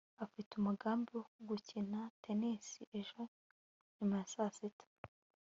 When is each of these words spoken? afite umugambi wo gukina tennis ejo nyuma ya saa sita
afite 0.25 0.51
umugambi 0.55 1.09
wo 1.17 1.25
gukina 1.49 1.99
tennis 2.23 2.67
ejo 2.99 3.21
nyuma 3.95 4.13
ya 4.19 4.27
saa 4.33 4.53
sita 4.57 4.85